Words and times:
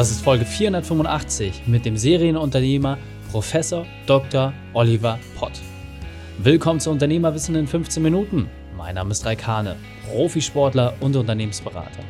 Das 0.00 0.10
ist 0.10 0.22
Folge 0.22 0.46
485 0.46 1.66
mit 1.66 1.84
dem 1.84 1.94
Serienunternehmer 1.94 2.96
Professor 3.30 3.84
Dr. 4.06 4.54
Oliver 4.72 5.18
Pott. 5.36 5.52
Willkommen 6.38 6.80
zu 6.80 6.90
Unternehmerwissen 6.90 7.54
in 7.54 7.66
15 7.66 8.02
Minuten. 8.02 8.48
Mein 8.78 8.94
Name 8.94 9.10
ist 9.10 9.26
Raikane, 9.26 9.76
Profisportler 10.08 10.94
und 11.00 11.16
Unternehmensberater. 11.16 12.02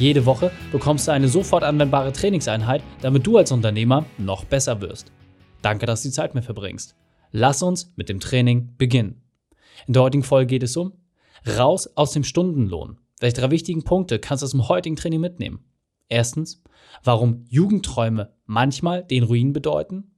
Jede 0.00 0.26
Woche 0.26 0.50
bekommst 0.72 1.06
du 1.06 1.12
eine 1.12 1.28
sofort 1.28 1.62
anwendbare 1.62 2.12
Trainingseinheit, 2.12 2.82
damit 3.02 3.24
du 3.24 3.36
als 3.36 3.52
Unternehmer 3.52 4.04
noch 4.18 4.44
besser 4.44 4.80
wirst. 4.80 5.12
Danke, 5.62 5.86
dass 5.86 6.02
du 6.02 6.08
die 6.08 6.14
Zeit 6.14 6.34
mit 6.34 6.44
verbringst. 6.44 6.96
Lass 7.30 7.62
uns 7.62 7.92
mit 7.94 8.08
dem 8.08 8.18
Training 8.18 8.74
beginnen. 8.78 9.22
In 9.86 9.92
der 9.92 10.02
heutigen 10.02 10.24
Folge 10.24 10.48
geht 10.48 10.64
es 10.64 10.76
um 10.76 10.92
Raus 11.46 11.88
aus 11.94 12.10
dem 12.10 12.24
Stundenlohn. 12.24 12.98
Welche 13.20 13.42
drei 13.42 13.52
wichtigen 13.52 13.84
Punkte 13.84 14.18
kannst 14.18 14.42
du 14.42 14.46
aus 14.46 14.50
dem 14.50 14.68
heutigen 14.68 14.96
Training 14.96 15.20
mitnehmen? 15.20 15.60
Erstens, 16.08 16.62
warum 17.04 17.44
Jugendträume 17.48 18.32
manchmal 18.46 19.04
den 19.04 19.24
Ruin 19.24 19.52
bedeuten. 19.52 20.14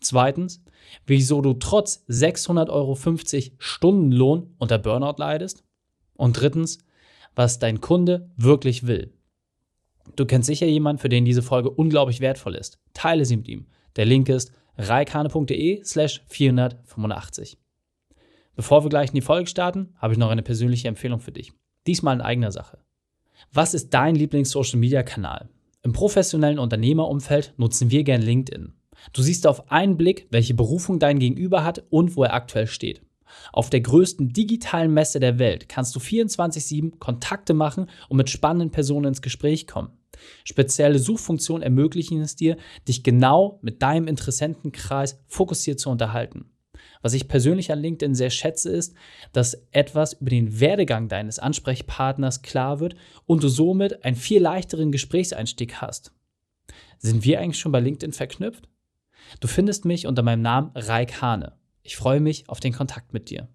Zweitens, 0.00 0.64
wieso 1.06 1.40
du 1.40 1.54
trotz 1.54 2.04
600,50 2.08 2.70
Euro 2.70 2.96
Stundenlohn 3.58 4.54
unter 4.58 4.78
Burnout 4.78 5.18
leidest. 5.18 5.64
Und 6.14 6.40
drittens, 6.40 6.78
was 7.34 7.58
dein 7.58 7.80
Kunde 7.80 8.30
wirklich 8.36 8.86
will. 8.86 9.12
Du 10.16 10.26
kennst 10.26 10.46
sicher 10.46 10.66
jemanden, 10.66 11.00
für 11.00 11.08
den 11.08 11.24
diese 11.24 11.42
Folge 11.42 11.70
unglaublich 11.70 12.20
wertvoll 12.20 12.54
ist. 12.54 12.78
Teile 12.92 13.24
sie 13.24 13.36
mit 13.36 13.48
ihm. 13.48 13.66
Der 13.96 14.04
Link 14.04 14.28
ist 14.28 14.52
reikane.de 14.76 15.84
slash 15.84 16.22
485. 16.26 17.58
Bevor 18.54 18.84
wir 18.84 18.90
gleich 18.90 19.10
in 19.10 19.14
die 19.14 19.22
Folge 19.22 19.48
starten, 19.48 19.94
habe 19.96 20.12
ich 20.12 20.18
noch 20.18 20.30
eine 20.30 20.42
persönliche 20.42 20.88
Empfehlung 20.88 21.20
für 21.20 21.32
dich. 21.32 21.52
Diesmal 21.86 22.16
in 22.16 22.20
eigener 22.20 22.52
Sache. 22.52 22.78
Was 23.50 23.74
ist 23.74 23.90
dein 23.90 24.14
Lieblings-Social-Media-Kanal? 24.14 25.48
Im 25.82 25.92
professionellen 25.92 26.58
Unternehmerumfeld 26.58 27.54
nutzen 27.56 27.90
wir 27.90 28.04
gern 28.04 28.22
LinkedIn. 28.22 28.72
Du 29.12 29.22
siehst 29.22 29.46
auf 29.46 29.70
einen 29.70 29.96
Blick, 29.96 30.28
welche 30.30 30.54
Berufung 30.54 30.98
dein 30.98 31.18
Gegenüber 31.18 31.64
hat 31.64 31.84
und 31.90 32.16
wo 32.16 32.22
er 32.22 32.34
aktuell 32.34 32.68
steht. 32.68 33.02
Auf 33.52 33.70
der 33.70 33.80
größten 33.80 34.28
digitalen 34.28 34.92
Messe 34.92 35.18
der 35.18 35.38
Welt 35.38 35.68
kannst 35.68 35.96
du 35.96 36.00
24/7 36.00 36.98
Kontakte 36.98 37.54
machen 37.54 37.88
und 38.08 38.18
mit 38.18 38.30
spannenden 38.30 38.70
Personen 38.70 39.06
ins 39.06 39.22
Gespräch 39.22 39.66
kommen. 39.66 39.90
Spezielle 40.44 40.98
Suchfunktionen 40.98 41.62
ermöglichen 41.62 42.20
es 42.20 42.36
dir, 42.36 42.56
dich 42.86 43.02
genau 43.02 43.58
mit 43.62 43.82
deinem 43.82 44.06
Interessentenkreis 44.06 45.18
fokussiert 45.26 45.80
zu 45.80 45.90
unterhalten. 45.90 46.51
Was 47.02 47.14
ich 47.14 47.28
persönlich 47.28 47.72
an 47.72 47.80
LinkedIn 47.80 48.14
sehr 48.14 48.30
schätze, 48.30 48.70
ist, 48.70 48.94
dass 49.32 49.66
etwas 49.72 50.14
über 50.14 50.30
den 50.30 50.60
Werdegang 50.60 51.08
deines 51.08 51.38
Ansprechpartners 51.38 52.42
klar 52.42 52.80
wird 52.80 52.94
und 53.26 53.42
du 53.42 53.48
somit 53.48 54.04
einen 54.04 54.16
viel 54.16 54.40
leichteren 54.40 54.92
Gesprächseinstieg 54.92 55.82
hast. 55.82 56.12
Sind 56.98 57.24
wir 57.24 57.40
eigentlich 57.40 57.58
schon 57.58 57.72
bei 57.72 57.80
LinkedIn 57.80 58.12
verknüpft? 58.12 58.68
Du 59.40 59.48
findest 59.48 59.84
mich 59.84 60.06
unter 60.06 60.22
meinem 60.22 60.42
Namen 60.42 60.70
Raik 60.74 61.20
Hane. 61.20 61.52
Ich 61.82 61.96
freue 61.96 62.20
mich 62.20 62.48
auf 62.48 62.60
den 62.60 62.72
Kontakt 62.72 63.12
mit 63.12 63.28
dir. 63.28 63.48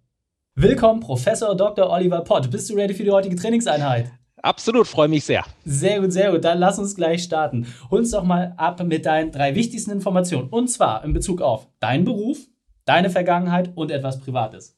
Willkommen, 0.55 0.99
Professor 0.99 1.55
Dr. 1.55 1.89
Oliver 1.89 2.21
Pott. 2.21 2.51
Bist 2.51 2.69
du 2.69 2.75
ready 2.75 2.93
für 2.93 3.03
die 3.03 3.11
heutige 3.11 3.35
Trainingseinheit? 3.35 4.11
Absolut, 4.41 4.87
freue 4.87 5.07
mich 5.07 5.23
sehr. 5.23 5.43
Sehr 5.65 6.01
gut, 6.01 6.11
sehr 6.11 6.31
gut. 6.31 6.43
Dann 6.43 6.59
lass 6.59 6.77
uns 6.77 6.95
gleich 6.95 7.23
starten. 7.23 7.67
Hol 7.89 7.99
uns 7.99 8.11
doch 8.11 8.23
mal 8.23 8.53
ab 8.57 8.83
mit 8.83 9.05
deinen 9.05 9.31
drei 9.31 9.55
wichtigsten 9.55 9.91
Informationen. 9.91 10.49
Und 10.49 10.67
zwar 10.67 11.03
in 11.03 11.13
Bezug 11.13 11.41
auf 11.41 11.67
deinen 11.79 12.05
Beruf, 12.05 12.39
deine 12.87 13.09
Vergangenheit 13.09 13.71
und 13.75 13.91
etwas 13.91 14.19
Privates. 14.19 14.77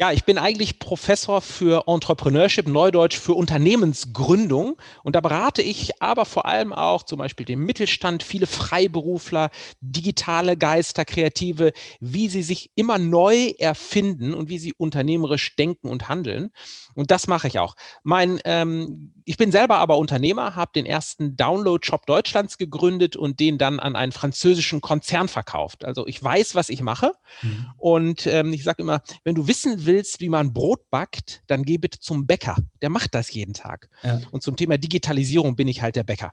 Ja, 0.00 0.12
ich 0.12 0.24
bin 0.24 0.38
eigentlich 0.38 0.78
Professor 0.78 1.40
für 1.40 1.88
Entrepreneurship, 1.88 2.68
Neudeutsch 2.68 3.18
für 3.18 3.32
Unternehmensgründung. 3.32 4.80
Und 5.02 5.16
da 5.16 5.20
berate 5.20 5.60
ich 5.60 6.00
aber 6.00 6.24
vor 6.24 6.46
allem 6.46 6.72
auch 6.72 7.02
zum 7.02 7.18
Beispiel 7.18 7.44
den 7.44 7.58
Mittelstand, 7.58 8.22
viele 8.22 8.46
Freiberufler, 8.46 9.50
digitale 9.80 10.56
Geister, 10.56 11.04
Kreative, 11.04 11.72
wie 11.98 12.28
sie 12.28 12.44
sich 12.44 12.70
immer 12.76 12.98
neu 12.98 13.54
erfinden 13.58 14.34
und 14.34 14.48
wie 14.48 14.60
sie 14.60 14.72
unternehmerisch 14.72 15.56
denken 15.56 15.88
und 15.88 16.08
handeln. 16.08 16.50
Und 16.94 17.10
das 17.10 17.26
mache 17.26 17.48
ich 17.48 17.58
auch. 17.58 17.74
Mein, 18.04 18.38
ähm, 18.44 19.12
ich 19.28 19.36
bin 19.36 19.52
selber 19.52 19.76
aber 19.76 19.98
Unternehmer, 19.98 20.56
habe 20.56 20.70
den 20.74 20.86
ersten 20.86 21.36
Download-Shop 21.36 22.06
Deutschlands 22.06 22.56
gegründet 22.56 23.14
und 23.14 23.40
den 23.40 23.58
dann 23.58 23.78
an 23.78 23.94
einen 23.94 24.10
französischen 24.10 24.80
Konzern 24.80 25.28
verkauft. 25.28 25.84
Also 25.84 26.06
ich 26.06 26.22
weiß, 26.22 26.54
was 26.54 26.70
ich 26.70 26.80
mache. 26.80 27.12
Mhm. 27.42 27.66
Und 27.76 28.26
ähm, 28.26 28.54
ich 28.54 28.64
sage 28.64 28.82
immer, 28.82 29.02
wenn 29.24 29.34
du 29.34 29.46
wissen 29.46 29.84
willst, 29.84 30.20
wie 30.20 30.30
man 30.30 30.54
Brot 30.54 30.88
backt, 30.88 31.42
dann 31.46 31.64
geh 31.64 31.76
bitte 31.76 32.00
zum 32.00 32.26
Bäcker. 32.26 32.56
Der 32.80 32.88
macht 32.88 33.14
das 33.14 33.30
jeden 33.30 33.52
Tag. 33.52 33.90
Ja. 34.02 34.18
Und 34.30 34.42
zum 34.42 34.56
Thema 34.56 34.78
Digitalisierung 34.78 35.56
bin 35.56 35.68
ich 35.68 35.82
halt 35.82 35.96
der 35.96 36.04
Bäcker. 36.04 36.32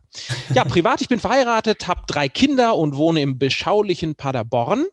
Ja, 0.54 0.64
privat, 0.64 1.02
ich 1.02 1.10
bin 1.10 1.20
verheiratet, 1.20 1.90
habe 1.90 2.04
drei 2.08 2.30
Kinder 2.30 2.78
und 2.78 2.96
wohne 2.96 3.20
im 3.20 3.38
beschaulichen 3.38 4.16
Paderborn 4.16 4.86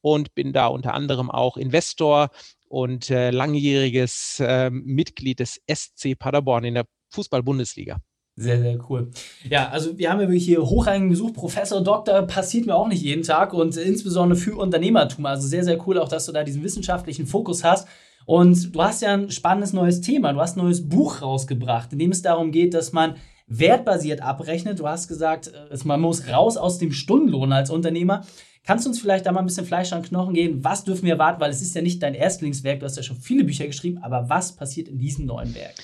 und 0.00 0.34
bin 0.34 0.54
da 0.54 0.68
unter 0.68 0.94
anderem 0.94 1.30
auch 1.30 1.58
Investor 1.58 2.30
und 2.70 3.10
äh, 3.10 3.30
langjähriges 3.30 4.40
äh, 4.40 4.70
Mitglied 4.70 5.40
des 5.40 5.60
SC 5.70 6.18
Paderborn 6.18 6.64
in 6.64 6.74
der 6.74 6.86
Fußball-Bundesliga. 7.10 7.98
Sehr, 8.36 8.60
sehr 8.60 8.78
cool. 8.88 9.10
Ja, 9.48 9.68
also 9.68 9.98
wir 9.98 10.10
haben 10.10 10.20
ja 10.20 10.28
wirklich 10.28 10.46
hier 10.46 10.62
hochrangigen 10.62 11.10
Besuch. 11.10 11.34
Professor 11.34 11.82
Doktor 11.82 12.22
passiert 12.22 12.64
mir 12.64 12.74
auch 12.74 12.88
nicht 12.88 13.02
jeden 13.02 13.22
Tag 13.22 13.52
und 13.52 13.76
insbesondere 13.76 14.38
für 14.38 14.56
Unternehmertum. 14.56 15.26
Also 15.26 15.46
sehr, 15.46 15.64
sehr 15.64 15.86
cool 15.86 15.98
auch, 15.98 16.08
dass 16.08 16.26
du 16.26 16.32
da 16.32 16.42
diesen 16.42 16.62
wissenschaftlichen 16.62 17.26
Fokus 17.26 17.64
hast. 17.64 17.86
Und 18.24 18.74
du 18.74 18.82
hast 18.82 19.02
ja 19.02 19.12
ein 19.12 19.30
spannendes 19.30 19.72
neues 19.72 20.00
Thema. 20.00 20.32
Du 20.32 20.40
hast 20.40 20.56
ein 20.56 20.62
neues 20.62 20.88
Buch 20.88 21.20
rausgebracht, 21.20 21.92
in 21.92 21.98
dem 21.98 22.12
es 22.12 22.22
darum 22.22 22.50
geht, 22.52 22.72
dass 22.72 22.92
man 22.92 23.16
wertbasiert 23.46 24.22
abrechnet. 24.22 24.78
Du 24.78 24.86
hast 24.88 25.08
gesagt, 25.08 25.52
man 25.84 26.00
muss 26.00 26.28
raus 26.28 26.56
aus 26.56 26.78
dem 26.78 26.92
Stundenlohn 26.92 27.52
als 27.52 27.68
Unternehmer. 27.68 28.24
Kannst 28.64 28.84
du 28.84 28.90
uns 28.90 29.00
vielleicht 29.00 29.26
da 29.26 29.32
mal 29.32 29.40
ein 29.40 29.46
bisschen 29.46 29.66
Fleisch 29.66 29.92
an 29.92 30.02
Knochen 30.02 30.34
geben? 30.34 30.62
Was 30.62 30.84
dürfen 30.84 31.04
wir 31.04 31.14
erwarten? 31.14 31.40
Weil 31.40 31.50
es 31.50 31.60
ist 31.60 31.74
ja 31.74 31.82
nicht 31.82 32.02
dein 32.02 32.14
Erstlingswerk, 32.14 32.80
du 32.80 32.86
hast 32.86 32.96
ja 32.96 33.02
schon 33.02 33.16
viele 33.16 33.42
Bücher 33.42 33.66
geschrieben, 33.66 33.98
aber 33.98 34.28
was 34.28 34.52
passiert 34.52 34.86
in 34.86 34.98
diesem 34.98 35.26
neuen 35.26 35.54
Werk? 35.54 35.74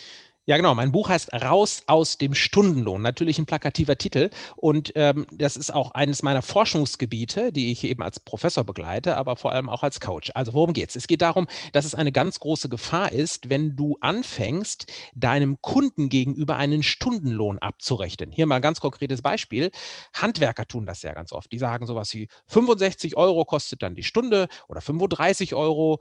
Ja, 0.48 0.56
genau. 0.56 0.76
Mein 0.76 0.92
Buch 0.92 1.08
heißt 1.08 1.32
Raus 1.32 1.82
aus 1.88 2.18
dem 2.18 2.32
Stundenlohn. 2.32 3.02
Natürlich 3.02 3.40
ein 3.40 3.46
plakativer 3.46 3.98
Titel. 3.98 4.30
Und 4.54 4.92
ähm, 4.94 5.26
das 5.32 5.56
ist 5.56 5.74
auch 5.74 5.90
eines 5.90 6.22
meiner 6.22 6.40
Forschungsgebiete, 6.40 7.50
die 7.50 7.72
ich 7.72 7.82
eben 7.82 8.00
als 8.00 8.20
Professor 8.20 8.62
begleite, 8.62 9.16
aber 9.16 9.34
vor 9.34 9.50
allem 9.50 9.68
auch 9.68 9.82
als 9.82 9.98
Coach. 9.98 10.30
Also 10.36 10.54
worum 10.54 10.72
geht 10.72 10.90
es? 10.90 10.94
Es 10.94 11.08
geht 11.08 11.20
darum, 11.20 11.48
dass 11.72 11.84
es 11.84 11.96
eine 11.96 12.12
ganz 12.12 12.38
große 12.38 12.68
Gefahr 12.68 13.10
ist, 13.10 13.50
wenn 13.50 13.74
du 13.74 13.96
anfängst, 14.00 14.86
deinem 15.16 15.60
Kunden 15.62 16.10
gegenüber 16.10 16.54
einen 16.54 16.84
Stundenlohn 16.84 17.58
abzurechnen. 17.58 18.30
Hier 18.30 18.46
mal 18.46 18.56
ein 18.56 18.62
ganz 18.62 18.78
konkretes 18.78 19.22
Beispiel. 19.22 19.72
Handwerker 20.14 20.66
tun 20.66 20.86
das 20.86 21.02
ja 21.02 21.12
ganz 21.12 21.32
oft. 21.32 21.50
Die 21.50 21.58
sagen 21.58 21.86
sowas 21.86 22.14
wie 22.14 22.28
65 22.46 23.16
Euro 23.16 23.44
kostet 23.46 23.82
dann 23.82 23.96
die 23.96 24.04
Stunde 24.04 24.46
oder 24.68 24.80
35 24.80 25.56
Euro. 25.56 25.98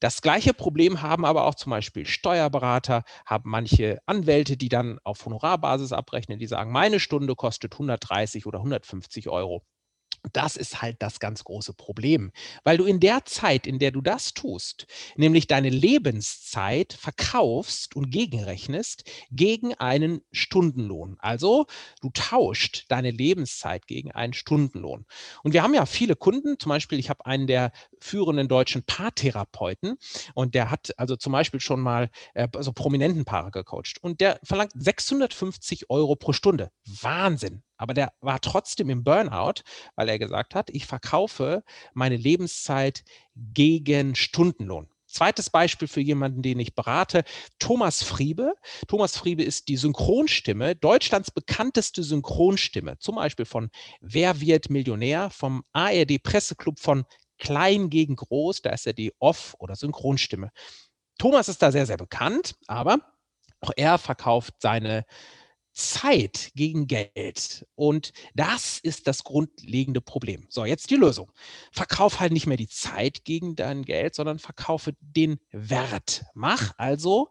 Das 0.00 0.20
gleiche 0.22 0.52
Problem 0.54 1.02
haben 1.02 1.24
aber 1.26 1.44
auch 1.44 1.54
zum 1.54 1.70
Beispiel 1.70 2.06
Steuerberater, 2.06 3.02
haben 3.26 3.50
manche 3.50 3.98
Anwälte, 4.06 4.56
die 4.56 4.68
dann 4.68 4.98
auf 5.04 5.24
Honorarbasis 5.24 5.92
abrechnen, 5.92 6.38
die 6.38 6.46
sagen, 6.46 6.70
meine 6.72 7.00
Stunde 7.00 7.34
kostet 7.34 7.72
130 7.74 8.46
oder 8.46 8.58
150 8.58 9.28
Euro. 9.28 9.64
Das 10.32 10.56
ist 10.56 10.82
halt 10.82 10.96
das 11.00 11.20
ganz 11.20 11.44
große 11.44 11.74
Problem, 11.74 12.32
weil 12.64 12.78
du 12.78 12.84
in 12.84 13.00
der 13.00 13.24
Zeit, 13.24 13.66
in 13.66 13.78
der 13.78 13.90
du 13.90 14.00
das 14.00 14.34
tust, 14.34 14.86
nämlich 15.16 15.46
deine 15.46 15.70
Lebenszeit 15.70 16.92
verkaufst 16.92 17.96
und 17.96 18.10
gegenrechnest 18.10 19.04
gegen 19.30 19.74
einen 19.74 20.20
Stundenlohn. 20.32 21.16
Also 21.18 21.66
du 22.00 22.10
tauscht 22.10 22.84
deine 22.88 23.10
Lebenszeit 23.10 23.86
gegen 23.86 24.12
einen 24.12 24.32
Stundenlohn. 24.32 25.06
Und 25.42 25.52
wir 25.52 25.62
haben 25.62 25.74
ja 25.74 25.86
viele 25.86 26.16
Kunden, 26.16 26.58
zum 26.58 26.70
Beispiel, 26.70 26.98
ich 26.98 27.10
habe 27.10 27.26
einen 27.26 27.46
der 27.46 27.72
führenden 28.00 28.48
deutschen 28.48 28.82
Paartherapeuten 28.84 29.96
und 30.34 30.54
der 30.54 30.70
hat 30.70 30.92
also 30.98 31.16
zum 31.16 31.32
Beispiel 31.32 31.60
schon 31.60 31.80
mal 31.80 32.10
äh, 32.34 32.48
so 32.60 32.72
prominenten 32.72 33.24
Paare 33.24 33.50
gecoacht 33.50 33.98
und 34.00 34.20
der 34.20 34.40
verlangt 34.42 34.72
650 34.74 35.90
Euro 35.90 36.16
pro 36.16 36.32
Stunde. 36.32 36.70
Wahnsinn. 36.84 37.62
Aber 37.76 37.94
der 37.94 38.12
war 38.20 38.40
trotzdem 38.40 38.90
im 38.90 39.04
Burnout, 39.04 39.62
weil 39.94 40.08
er 40.08 40.18
gesagt 40.18 40.54
hat, 40.54 40.70
ich 40.70 40.86
verkaufe 40.86 41.62
meine 41.94 42.16
Lebenszeit 42.16 43.04
gegen 43.34 44.14
Stundenlohn. 44.14 44.88
Zweites 45.06 45.50
Beispiel 45.50 45.88
für 45.88 46.00
jemanden, 46.00 46.42
den 46.42 46.58
ich 46.58 46.74
berate, 46.74 47.24
Thomas 47.58 48.02
Friebe. 48.02 48.54
Thomas 48.88 49.16
Friebe 49.16 49.44
ist 49.44 49.68
die 49.68 49.76
Synchronstimme, 49.76 50.74
Deutschlands 50.74 51.30
bekannteste 51.30 52.02
Synchronstimme, 52.02 52.98
zum 52.98 53.14
Beispiel 53.14 53.46
von 53.46 53.70
Wer 54.00 54.40
wird 54.40 54.68
Millionär, 54.68 55.30
vom 55.30 55.64
ARD 55.72 56.22
Presseclub 56.22 56.80
von 56.80 57.04
Klein 57.38 57.88
gegen 57.88 58.16
Groß, 58.16 58.62
da 58.62 58.70
ist 58.70 58.86
er 58.86 58.94
die 58.94 59.12
Off- 59.18 59.54
oder 59.58 59.76
Synchronstimme. 59.76 60.50
Thomas 61.18 61.48
ist 61.48 61.62
da 61.62 61.70
sehr, 61.70 61.86
sehr 61.86 61.96
bekannt, 61.96 62.56
aber 62.66 62.98
auch 63.60 63.72
er 63.76 63.98
verkauft 63.98 64.54
seine 64.58 65.04
Zeit 65.76 66.52
gegen 66.54 66.86
Geld. 66.86 67.66
Und 67.74 68.12
das 68.34 68.78
ist 68.78 69.06
das 69.06 69.24
grundlegende 69.24 70.00
Problem. 70.00 70.46
So, 70.48 70.64
jetzt 70.64 70.90
die 70.90 70.96
Lösung. 70.96 71.30
Verkauf 71.70 72.18
halt 72.18 72.32
nicht 72.32 72.46
mehr 72.46 72.56
die 72.56 72.68
Zeit 72.68 73.24
gegen 73.24 73.56
dein 73.56 73.82
Geld, 73.82 74.14
sondern 74.14 74.38
verkaufe 74.38 74.94
den 75.00 75.38
Wert. 75.50 76.24
Mach 76.34 76.72
also 76.78 77.30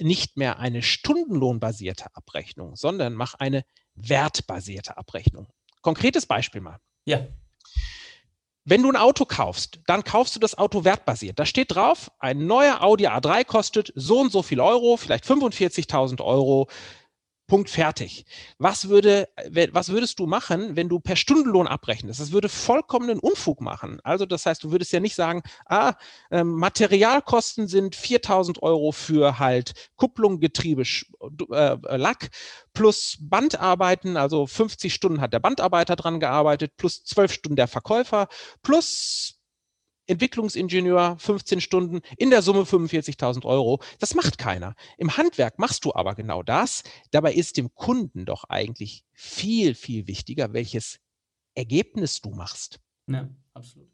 nicht 0.00 0.36
mehr 0.36 0.58
eine 0.58 0.82
stundenlohnbasierte 0.82 2.06
Abrechnung, 2.14 2.74
sondern 2.76 3.14
mach 3.14 3.34
eine 3.34 3.64
wertbasierte 3.94 4.96
Abrechnung. 4.96 5.48
Konkretes 5.80 6.26
Beispiel 6.26 6.60
mal. 6.60 6.78
Ja. 7.04 7.26
Wenn 8.64 8.82
du 8.82 8.90
ein 8.90 8.96
Auto 8.96 9.24
kaufst, 9.24 9.80
dann 9.86 10.04
kaufst 10.04 10.36
du 10.36 10.40
das 10.40 10.58
Auto 10.58 10.84
wertbasiert. 10.84 11.38
Da 11.38 11.46
steht 11.46 11.74
drauf, 11.74 12.10
ein 12.18 12.46
neuer 12.46 12.82
Audi 12.82 13.06
A3 13.06 13.44
kostet 13.44 13.92
so 13.94 14.20
und 14.20 14.30
so 14.30 14.42
viel 14.42 14.60
Euro, 14.60 14.98
vielleicht 14.98 15.24
45.000 15.24 16.22
Euro. 16.22 16.68
Punkt 17.48 17.70
fertig. 17.70 18.26
Was, 18.58 18.90
würde, 18.90 19.26
was 19.72 19.88
würdest 19.88 20.18
du 20.18 20.26
machen, 20.26 20.76
wenn 20.76 20.90
du 20.90 21.00
per 21.00 21.16
Stundenlohn 21.16 21.66
abrechnest? 21.66 22.20
Das 22.20 22.30
würde 22.30 22.50
vollkommenen 22.50 23.18
Unfug 23.18 23.62
machen. 23.62 24.00
Also 24.04 24.26
das 24.26 24.44
heißt, 24.44 24.62
du 24.62 24.70
würdest 24.70 24.92
ja 24.92 25.00
nicht 25.00 25.14
sagen, 25.14 25.42
ah, 25.64 25.94
äh, 26.30 26.44
Materialkosten 26.44 27.66
sind 27.66 27.96
4000 27.96 28.62
Euro 28.62 28.92
für 28.92 29.38
halt 29.38 29.72
Kupplung, 29.96 30.40
Getriebe, 30.40 30.82
äh, 30.82 31.96
Lack 31.96 32.28
plus 32.74 33.16
Bandarbeiten, 33.18 34.18
also 34.18 34.46
50 34.46 34.92
Stunden 34.92 35.22
hat 35.22 35.32
der 35.32 35.40
Bandarbeiter 35.40 35.96
dran 35.96 36.20
gearbeitet, 36.20 36.76
plus 36.76 37.02
12 37.04 37.32
Stunden 37.32 37.56
der 37.56 37.66
Verkäufer, 37.66 38.28
plus 38.62 39.37
Entwicklungsingenieur 40.08 41.16
15 41.18 41.60
Stunden, 41.60 42.00
in 42.16 42.30
der 42.30 42.42
Summe 42.42 42.62
45.000 42.62 43.44
Euro. 43.44 43.80
Das 44.00 44.14
macht 44.14 44.38
keiner. 44.38 44.74
Im 44.96 45.16
Handwerk 45.16 45.58
machst 45.58 45.84
du 45.84 45.94
aber 45.94 46.14
genau 46.14 46.42
das. 46.42 46.82
Dabei 47.10 47.34
ist 47.34 47.56
dem 47.56 47.74
Kunden 47.74 48.24
doch 48.24 48.44
eigentlich 48.44 49.04
viel, 49.12 49.74
viel 49.74 50.06
wichtiger, 50.06 50.52
welches 50.52 50.98
Ergebnis 51.54 52.20
du 52.20 52.30
machst. 52.30 52.80
Ja, 53.08 53.28
absolut. 53.54 53.88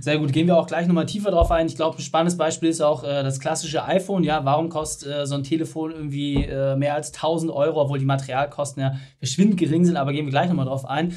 Sehr 0.00 0.18
gut, 0.18 0.32
gehen 0.32 0.46
wir 0.46 0.56
auch 0.56 0.66
gleich 0.66 0.86
nochmal 0.86 1.06
tiefer 1.06 1.30
drauf 1.30 1.50
ein. 1.50 1.66
Ich 1.66 1.76
glaube, 1.76 1.98
ein 1.98 2.02
spannendes 2.02 2.36
Beispiel 2.36 2.68
ist 2.68 2.80
auch 2.80 3.04
äh, 3.04 3.22
das 3.22 3.40
klassische 3.40 3.84
iPhone. 3.84 4.24
Ja, 4.24 4.44
warum 4.44 4.68
kostet 4.68 5.12
äh, 5.12 5.26
so 5.26 5.34
ein 5.34 5.42
Telefon 5.42 5.90
irgendwie 5.90 6.44
äh, 6.44 6.76
mehr 6.76 6.94
als 6.94 7.12
1000 7.12 7.52
Euro, 7.52 7.80
obwohl 7.82 7.98
die 7.98 8.04
Materialkosten 8.04 8.82
ja 8.82 8.96
verschwindend 9.18 9.58
gering 9.58 9.84
sind, 9.84 9.96
aber 9.96 10.12
gehen 10.12 10.26
wir 10.26 10.30
gleich 10.30 10.48
nochmal 10.48 10.66
drauf 10.66 10.84
ein. 10.84 11.14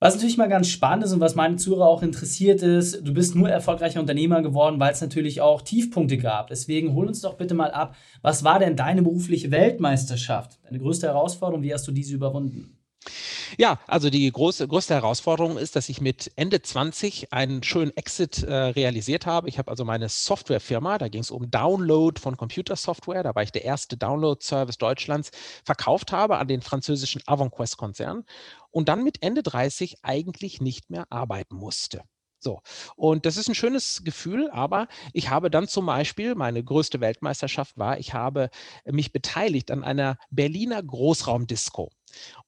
Was 0.00 0.14
natürlich 0.14 0.36
mal 0.36 0.48
ganz 0.48 0.68
spannend 0.68 1.04
ist 1.04 1.12
und 1.12 1.18
was 1.18 1.34
meine 1.34 1.56
Zuhörer 1.56 1.88
auch 1.88 2.04
interessiert 2.04 2.62
ist, 2.62 3.04
du 3.04 3.12
bist 3.12 3.34
nur 3.34 3.50
erfolgreicher 3.50 3.98
Unternehmer 3.98 4.42
geworden, 4.42 4.78
weil 4.78 4.92
es 4.92 5.00
natürlich 5.00 5.40
auch 5.40 5.60
Tiefpunkte 5.60 6.18
gab. 6.18 6.46
Deswegen 6.46 6.94
hol 6.94 7.08
uns 7.08 7.20
doch 7.20 7.34
bitte 7.34 7.54
mal 7.54 7.72
ab, 7.72 7.96
was 8.22 8.44
war 8.44 8.60
denn 8.60 8.76
deine 8.76 9.02
berufliche 9.02 9.50
Weltmeisterschaft? 9.50 10.60
Deine 10.64 10.78
größte 10.78 11.08
Herausforderung, 11.08 11.64
wie 11.64 11.74
hast 11.74 11.88
du 11.88 11.92
diese 11.92 12.14
überwunden? 12.14 12.78
Ja, 13.56 13.78
also 13.86 14.10
die 14.10 14.30
große, 14.30 14.66
größte 14.68 14.94
Herausforderung 14.94 15.56
ist, 15.58 15.76
dass 15.76 15.88
ich 15.88 16.00
mit 16.00 16.30
Ende 16.36 16.60
20 16.62 17.32
einen 17.32 17.62
schönen 17.62 17.96
Exit 17.96 18.42
äh, 18.42 18.52
realisiert 18.54 19.26
habe. 19.26 19.48
Ich 19.48 19.58
habe 19.58 19.70
also 19.70 19.84
meine 19.84 20.08
Softwarefirma, 20.08 20.98
da 20.98 21.08
ging 21.08 21.20
es 21.22 21.30
um 21.30 21.50
Download 21.50 22.20
von 22.20 22.36
Computersoftware, 22.36 23.22
da 23.22 23.34
war 23.34 23.42
ich 23.42 23.52
der 23.52 23.64
erste 23.64 23.96
Download-Service 23.96 24.78
Deutschlands, 24.78 25.30
verkauft 25.64 26.12
habe 26.12 26.38
an 26.38 26.48
den 26.48 26.62
französischen 26.62 27.22
AvonQuest-Konzern 27.26 28.24
und 28.70 28.88
dann 28.88 29.04
mit 29.04 29.22
Ende 29.22 29.42
30 29.42 29.98
eigentlich 30.02 30.60
nicht 30.60 30.90
mehr 30.90 31.06
arbeiten 31.10 31.56
musste. 31.56 32.02
So, 32.40 32.60
und 32.94 33.26
das 33.26 33.36
ist 33.36 33.48
ein 33.48 33.54
schönes 33.56 34.04
Gefühl, 34.04 34.48
aber 34.50 34.86
ich 35.12 35.28
habe 35.30 35.50
dann 35.50 35.66
zum 35.66 35.86
Beispiel, 35.86 36.36
meine 36.36 36.62
größte 36.62 37.00
Weltmeisterschaft 37.00 37.76
war, 37.76 37.98
ich 37.98 38.14
habe 38.14 38.50
mich 38.84 39.12
beteiligt 39.12 39.70
an 39.72 39.82
einer 39.82 40.18
Berliner 40.30 40.80
Großraumdisco. 40.82 41.90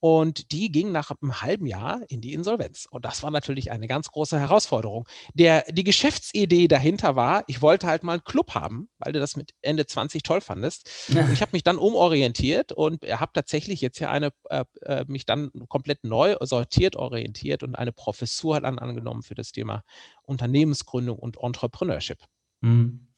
Und 0.01 0.53
die 0.53 0.73
ging 0.73 0.93
nach 0.93 1.11
einem 1.11 1.43
halben 1.43 1.67
Jahr 1.67 2.01
in 2.09 2.21
die 2.21 2.33
Insolvenz. 2.33 2.87
Und 2.91 3.05
das 3.05 3.23
war 3.23 3.31
natürlich 3.31 3.71
eine 3.71 3.87
ganz 3.87 4.11
große 4.11 4.39
Herausforderung. 4.39 5.07
Der, 5.35 5.65
die 5.71 5.85
Geschäftsidee 5.85 6.69
dahinter 6.69 7.17
war, 7.17 7.45
ich 7.47 7.63
wollte 7.63 7.87
halt 7.87 8.03
mal 8.03 8.15
einen 8.15 8.25
Club 8.25 8.55
haben, 8.55 8.89
weil 8.99 9.13
du 9.13 9.21
das 9.21 9.37
mit 9.37 9.53
Ende 9.63 9.87
20 9.87 10.23
toll 10.23 10.41
fandest. 10.41 10.89
Ja. 11.09 11.29
Ich 11.33 11.41
habe 11.43 11.53
mich 11.53 11.63
dann 11.63 11.77
umorientiert 11.77 12.73
und 12.73 13.05
habe 13.05 13.33
tatsächlich 13.35 13.81
jetzt 13.81 13.99
hier 13.99 14.11
eine, 14.11 14.31
äh, 14.49 14.65
äh, 14.83 15.05
mich 15.09 15.27
dann 15.27 15.51
komplett 15.69 16.05
neu 16.05 16.37
sortiert, 16.41 16.97
orientiert 16.97 17.63
und 17.63 17.75
eine 17.75 17.93
Professur 17.93 18.61
dann 18.61 18.79
angenommen 18.79 19.23
für 19.23 19.35
das 19.35 19.53
Thema 19.53 19.83
Unternehmensgründung 20.23 21.19
und 21.19 21.39
Entrepreneurship. 21.39 22.19
Mhm. 22.61 23.10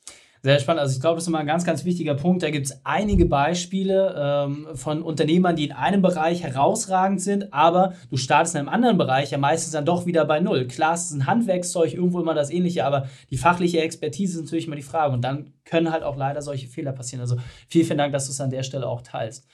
Sehr 0.44 0.58
spannend. 0.58 0.80
Also 0.80 0.96
ich 0.96 1.00
glaube, 1.00 1.14
das 1.14 1.24
ist 1.24 1.28
immer 1.28 1.38
ein 1.38 1.46
ganz, 1.46 1.64
ganz 1.64 1.84
wichtiger 1.84 2.16
Punkt. 2.16 2.42
Da 2.42 2.50
gibt 2.50 2.66
es 2.66 2.80
einige 2.82 3.26
Beispiele 3.26 4.12
ähm, 4.18 4.66
von 4.74 5.00
Unternehmern, 5.00 5.54
die 5.54 5.66
in 5.66 5.72
einem 5.72 6.02
Bereich 6.02 6.42
herausragend 6.42 7.20
sind, 7.20 7.52
aber 7.52 7.94
du 8.10 8.16
startest 8.16 8.56
in 8.56 8.58
einem 8.58 8.68
anderen 8.68 8.98
Bereich 8.98 9.30
ja 9.30 9.38
meistens 9.38 9.72
dann 9.72 9.84
doch 9.84 10.04
wieder 10.04 10.24
bei 10.24 10.40
Null. 10.40 10.66
Klar, 10.66 10.94
es 10.94 11.04
ist 11.04 11.12
ein 11.12 11.28
Handwerkszeug, 11.28 11.94
irgendwo 11.94 12.20
immer 12.20 12.34
das 12.34 12.50
Ähnliche, 12.50 12.84
aber 12.84 13.06
die 13.30 13.36
fachliche 13.36 13.82
Expertise 13.82 14.36
ist 14.36 14.44
natürlich 14.44 14.66
immer 14.66 14.74
die 14.74 14.82
Frage. 14.82 15.14
Und 15.14 15.22
dann 15.22 15.52
können 15.64 15.92
halt 15.92 16.02
auch 16.02 16.16
leider 16.16 16.42
solche 16.42 16.66
Fehler 16.66 16.90
passieren. 16.90 17.20
Also 17.20 17.36
vielen, 17.68 17.86
vielen 17.86 17.98
Dank, 17.98 18.12
dass 18.12 18.26
du 18.26 18.32
es 18.32 18.40
an 18.40 18.50
der 18.50 18.64
Stelle 18.64 18.88
auch 18.88 19.02
teilst. 19.02 19.46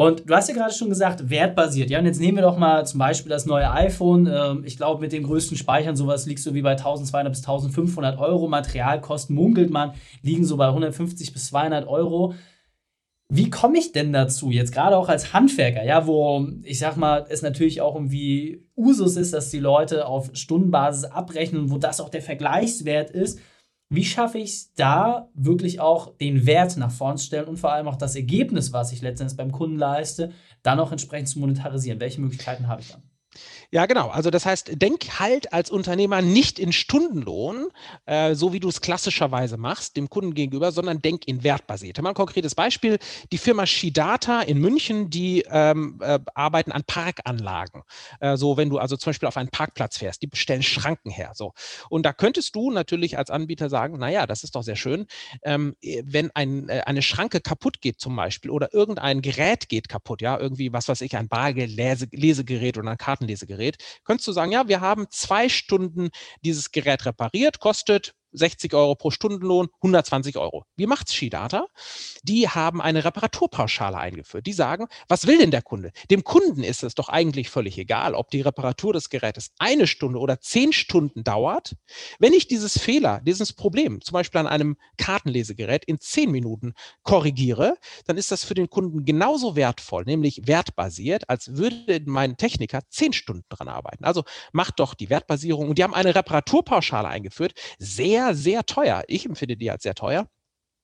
Und 0.00 0.30
du 0.30 0.34
hast 0.34 0.48
ja 0.48 0.54
gerade 0.54 0.72
schon 0.72 0.88
gesagt, 0.88 1.28
wertbasiert. 1.28 1.90
Ja, 1.90 1.98
und 1.98 2.06
jetzt 2.06 2.22
nehmen 2.22 2.38
wir 2.38 2.42
doch 2.42 2.56
mal 2.56 2.86
zum 2.86 2.98
Beispiel 2.98 3.28
das 3.28 3.44
neue 3.44 3.70
iPhone. 3.70 4.26
Ähm, 4.26 4.64
ich 4.64 4.78
glaube, 4.78 5.02
mit 5.02 5.12
den 5.12 5.24
größten 5.24 5.58
Speichern 5.58 5.94
sowas 5.94 6.24
liegst 6.24 6.46
du 6.46 6.54
wie 6.54 6.62
bei 6.62 6.70
1200 6.70 7.30
bis 7.30 7.40
1500 7.40 8.18
Euro. 8.18 8.48
Materialkosten 8.48 9.36
munkelt 9.36 9.68
man, 9.68 9.92
liegen 10.22 10.46
so 10.46 10.56
bei 10.56 10.68
150 10.68 11.34
bis 11.34 11.48
200 11.48 11.86
Euro. 11.86 12.32
Wie 13.28 13.50
komme 13.50 13.76
ich 13.76 13.92
denn 13.92 14.10
dazu, 14.14 14.50
jetzt 14.50 14.72
gerade 14.72 14.96
auch 14.96 15.10
als 15.10 15.34
Handwerker, 15.34 15.84
ja, 15.84 16.06
wo 16.06 16.48
ich 16.62 16.78
sag 16.78 16.96
mal, 16.96 17.26
es 17.28 17.42
natürlich 17.42 17.82
auch 17.82 17.94
irgendwie 17.94 18.66
Usus 18.78 19.16
ist, 19.16 19.34
dass 19.34 19.50
die 19.50 19.60
Leute 19.60 20.06
auf 20.06 20.30
Stundenbasis 20.32 21.04
abrechnen, 21.04 21.70
wo 21.70 21.76
das 21.76 22.00
auch 22.00 22.08
der 22.08 22.22
Vergleichswert 22.22 23.10
ist. 23.10 23.38
Wie 23.92 24.04
schaffe 24.04 24.38
ich 24.38 24.50
es 24.50 24.72
da 24.74 25.28
wirklich 25.34 25.80
auch 25.80 26.16
den 26.16 26.46
Wert 26.46 26.76
nach 26.76 26.92
vorne 26.92 27.16
zu 27.16 27.26
stellen 27.26 27.48
und 27.48 27.56
vor 27.56 27.72
allem 27.72 27.88
auch 27.88 27.96
das 27.96 28.14
Ergebnis, 28.14 28.72
was 28.72 28.92
ich 28.92 29.02
letztendlich 29.02 29.36
beim 29.36 29.50
Kunden 29.50 29.76
leiste, 29.76 30.32
dann 30.62 30.78
auch 30.78 30.92
entsprechend 30.92 31.28
zu 31.28 31.40
monetarisieren? 31.40 31.98
Welche 31.98 32.20
Möglichkeiten 32.20 32.68
habe 32.68 32.82
ich 32.82 32.92
dann? 32.92 33.09
Ja, 33.72 33.86
genau. 33.86 34.08
Also 34.08 34.30
das 34.30 34.46
heißt, 34.46 34.82
denk 34.82 35.20
halt 35.20 35.52
als 35.52 35.70
Unternehmer 35.70 36.22
nicht 36.22 36.58
in 36.58 36.72
Stundenlohn, 36.72 37.68
äh, 38.04 38.34
so 38.34 38.52
wie 38.52 38.58
du 38.58 38.68
es 38.68 38.80
klassischerweise 38.80 39.58
machst, 39.58 39.96
dem 39.96 40.10
Kunden 40.10 40.34
gegenüber, 40.34 40.72
sondern 40.72 41.00
denk 41.00 41.28
in 41.28 41.44
wertbasiert. 41.44 42.02
Mal 42.02 42.08
ein 42.08 42.14
konkretes 42.16 42.56
Beispiel. 42.56 42.98
Die 43.30 43.38
Firma 43.38 43.66
Shidata 43.66 44.40
in 44.40 44.58
München, 44.58 45.08
die 45.08 45.44
ähm, 45.48 46.00
äh, 46.02 46.18
arbeiten 46.34 46.72
an 46.72 46.82
Parkanlagen. 46.84 47.82
Äh, 48.18 48.36
so, 48.36 48.56
wenn 48.56 48.70
du 48.70 48.78
also 48.78 48.96
zum 48.96 49.10
Beispiel 49.10 49.28
auf 49.28 49.36
einen 49.36 49.50
Parkplatz 49.50 49.98
fährst, 49.98 50.22
die 50.22 50.26
bestellen 50.26 50.64
Schranken 50.64 51.10
her. 51.10 51.30
So. 51.34 51.52
Und 51.90 52.04
da 52.04 52.12
könntest 52.12 52.56
du 52.56 52.72
natürlich 52.72 53.18
als 53.18 53.30
Anbieter 53.30 53.68
sagen, 53.70 53.98
naja, 53.98 54.26
das 54.26 54.42
ist 54.42 54.56
doch 54.56 54.64
sehr 54.64 54.74
schön, 54.74 55.06
ähm, 55.44 55.76
wenn 56.02 56.32
ein, 56.34 56.68
äh, 56.68 56.82
eine 56.86 57.02
Schranke 57.02 57.40
kaputt 57.40 57.80
geht 57.80 58.00
zum 58.00 58.16
Beispiel 58.16 58.50
oder 58.50 58.74
irgendein 58.74 59.22
Gerät 59.22 59.68
geht 59.68 59.88
kaputt, 59.88 60.22
ja, 60.22 60.36
irgendwie, 60.40 60.72
was 60.72 60.88
weiß 60.88 61.02
ich, 61.02 61.16
ein 61.16 61.28
Bargeld-Lesegerät 61.28 62.76
oder 62.76 62.90
ein 62.90 62.98
Kartenlesegerät 62.98 63.59
Gerät, 63.60 63.76
könntest 64.04 64.26
du 64.26 64.32
sagen, 64.32 64.52
ja, 64.52 64.68
wir 64.68 64.80
haben 64.80 65.06
zwei 65.10 65.48
Stunden 65.48 66.10
dieses 66.42 66.70
Gerät 66.72 67.04
repariert, 67.04 67.60
kostet 67.60 68.14
60 68.32 68.74
Euro 68.74 68.94
pro 68.94 69.10
Stundenlohn, 69.10 69.68
120 69.76 70.36
Euro. 70.36 70.64
Wie 70.76 70.86
macht's 70.86 71.14
Skidata? 71.14 71.66
Die 72.22 72.48
haben 72.48 72.80
eine 72.80 73.04
Reparaturpauschale 73.04 73.96
eingeführt. 73.96 74.46
Die 74.46 74.52
sagen, 74.52 74.86
was 75.08 75.26
will 75.26 75.38
denn 75.38 75.50
der 75.50 75.62
Kunde? 75.62 75.92
Dem 76.10 76.24
Kunden 76.24 76.62
ist 76.62 76.82
es 76.82 76.94
doch 76.94 77.08
eigentlich 77.08 77.50
völlig 77.50 77.78
egal, 77.78 78.14
ob 78.14 78.30
die 78.30 78.40
Reparatur 78.40 78.92
des 78.92 79.10
Gerätes 79.10 79.50
eine 79.58 79.86
Stunde 79.86 80.18
oder 80.18 80.40
zehn 80.40 80.72
Stunden 80.72 81.24
dauert. 81.24 81.76
Wenn 82.18 82.32
ich 82.32 82.48
dieses 82.48 82.78
Fehler, 82.78 83.20
dieses 83.24 83.52
Problem, 83.52 84.00
zum 84.00 84.14
Beispiel 84.14 84.40
an 84.40 84.46
einem 84.46 84.76
Kartenlesegerät 84.96 85.84
in 85.84 86.00
zehn 86.00 86.30
Minuten 86.30 86.74
korrigiere, 87.02 87.76
dann 88.06 88.16
ist 88.16 88.30
das 88.30 88.44
für 88.44 88.54
den 88.54 88.70
Kunden 88.70 89.04
genauso 89.04 89.56
wertvoll, 89.56 90.04
nämlich 90.04 90.42
wertbasiert, 90.46 91.28
als 91.28 91.56
würde 91.56 92.02
mein 92.06 92.36
Techniker 92.36 92.80
zehn 92.88 93.12
Stunden 93.12 93.44
dran 93.48 93.68
arbeiten. 93.68 94.04
Also 94.04 94.24
macht 94.52 94.80
doch 94.80 94.94
die 94.94 95.10
Wertbasierung. 95.10 95.68
Und 95.68 95.78
die 95.78 95.84
haben 95.84 95.94
eine 95.94 96.14
Reparaturpauschale 96.14 97.08
eingeführt. 97.08 97.54
Sehr 97.78 98.19
sehr, 98.20 98.34
sehr 98.34 98.66
teuer. 98.66 99.02
Ich 99.08 99.26
empfinde 99.26 99.56
die 99.56 99.70
als 99.70 99.82
sehr 99.82 99.94
teuer. 99.94 100.28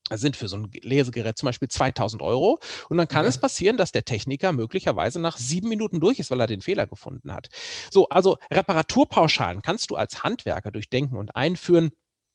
Das 0.08 0.20
sind 0.20 0.36
für 0.36 0.46
so 0.46 0.56
ein 0.56 0.70
Lesegerät 0.82 1.36
zum 1.36 1.46
Beispiel 1.46 1.68
2000 1.68 2.22
Euro. 2.22 2.60
Und 2.88 2.96
dann 2.96 3.08
kann 3.08 3.22
okay. 3.22 3.28
es 3.28 3.38
passieren, 3.38 3.76
dass 3.76 3.90
der 3.90 4.04
Techniker 4.04 4.52
möglicherweise 4.52 5.20
nach 5.20 5.36
sieben 5.36 5.68
Minuten 5.68 6.00
durch 6.00 6.20
ist, 6.20 6.30
weil 6.30 6.40
er 6.40 6.46
den 6.46 6.60
Fehler 6.60 6.86
gefunden 6.86 7.32
hat. 7.32 7.48
So, 7.90 8.08
also 8.08 8.38
Reparaturpauschalen 8.52 9.62
kannst 9.62 9.90
du 9.90 9.96
als 9.96 10.22
Handwerker 10.22 10.70
durchdenken 10.70 11.16
und 11.16 11.34
einführen 11.34 11.90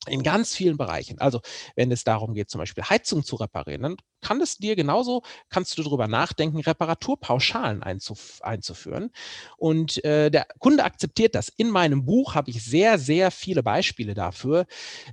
in 0.07 0.23
ganz 0.23 0.55
vielen 0.55 0.77
Bereichen. 0.77 1.19
Also 1.19 1.41
wenn 1.75 1.91
es 1.91 2.03
darum 2.03 2.33
geht, 2.33 2.49
zum 2.49 2.59
Beispiel 2.59 2.83
Heizung 2.83 3.23
zu 3.23 3.35
reparieren, 3.35 3.83
dann 3.83 3.97
kann 4.21 4.41
es 4.41 4.57
dir 4.57 4.75
genauso, 4.75 5.21
kannst 5.49 5.77
du 5.77 5.83
darüber 5.83 6.07
nachdenken, 6.07 6.59
Reparaturpauschalen 6.59 7.83
einzuf 7.83 8.39
einzuführen. 8.41 9.11
Und 9.57 10.03
äh, 10.03 10.31
der 10.31 10.47
Kunde 10.59 10.83
akzeptiert 10.83 11.35
das. 11.35 11.49
In 11.49 11.69
meinem 11.69 12.05
Buch 12.05 12.33
habe 12.33 12.49
ich 12.49 12.63
sehr, 12.63 12.97
sehr 12.97 13.29
viele 13.31 13.61
Beispiele 13.61 14.13
dafür. 14.13 14.65